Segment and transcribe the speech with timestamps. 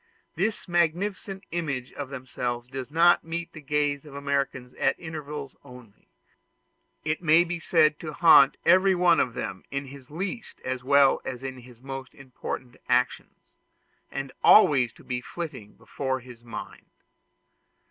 [0.33, 5.55] This magnificent image of themselves does not meet the gaze of the Americans at intervals
[5.63, 6.07] only;
[7.05, 11.21] it may be said to haunt every one of them in his least as well
[11.23, 13.51] as in his most important actions,
[14.09, 14.91] and to be always
[15.23, 16.87] flitting before his mind.